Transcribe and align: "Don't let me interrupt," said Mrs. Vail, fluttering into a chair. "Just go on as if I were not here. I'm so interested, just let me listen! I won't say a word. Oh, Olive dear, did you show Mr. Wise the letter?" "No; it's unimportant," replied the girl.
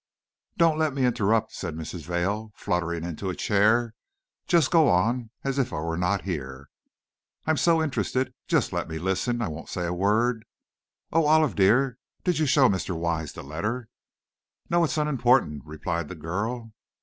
"Don't 0.57 0.79
let 0.79 0.95
me 0.95 1.05
interrupt," 1.05 1.53
said 1.53 1.75
Mrs. 1.75 2.05
Vail, 2.05 2.51
fluttering 2.55 3.03
into 3.03 3.29
a 3.29 3.35
chair. 3.35 3.93
"Just 4.47 4.71
go 4.71 4.89
on 4.89 5.29
as 5.43 5.59
if 5.59 5.71
I 5.71 5.79
were 5.79 5.95
not 5.95 6.23
here. 6.23 6.69
I'm 7.45 7.55
so 7.57 7.83
interested, 7.83 8.33
just 8.47 8.73
let 8.73 8.89
me 8.89 8.97
listen! 8.97 9.43
I 9.43 9.47
won't 9.47 9.69
say 9.69 9.85
a 9.85 9.93
word. 9.93 10.43
Oh, 11.13 11.27
Olive 11.27 11.53
dear, 11.55 11.99
did 12.23 12.39
you 12.39 12.47
show 12.47 12.67
Mr. 12.67 12.97
Wise 12.97 13.33
the 13.33 13.43
letter?" 13.43 13.89
"No; 14.71 14.83
it's 14.83 14.97
unimportant," 14.97 15.61
replied 15.67 16.07
the 16.07 16.15
girl. 16.15 16.73